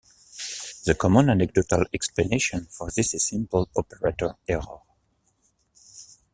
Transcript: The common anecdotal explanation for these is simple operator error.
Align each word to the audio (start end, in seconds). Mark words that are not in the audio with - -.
The 0.85 0.95
common 0.95 1.29
anecdotal 1.29 1.85
explanation 1.93 2.65
for 2.71 2.89
these 2.89 3.13
is 3.13 3.27
simple 3.27 3.69
operator 3.75 4.33
error. 4.47 4.81